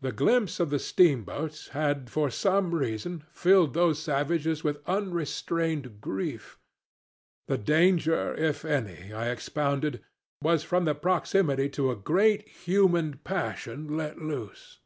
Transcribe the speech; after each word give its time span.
The 0.00 0.12
glimpse 0.12 0.58
of 0.58 0.70
the 0.70 0.78
steamboat 0.78 1.68
had 1.72 2.08
for 2.08 2.30
some 2.30 2.74
reason 2.74 3.24
filled 3.30 3.74
those 3.74 3.98
savages 3.98 4.64
with 4.64 4.82
unrestrained 4.88 6.00
grief. 6.00 6.56
The 7.46 7.58
danger, 7.58 8.34
if 8.36 8.64
any, 8.64 9.12
I 9.12 9.28
expounded, 9.28 10.02
was 10.40 10.64
from 10.64 10.88
our 10.88 10.94
proximity 10.94 11.68
to 11.76 11.90
a 11.90 11.94
great 11.96 12.48
human 12.48 13.18
passion 13.22 13.98
let 13.98 14.18
loose. 14.18 14.78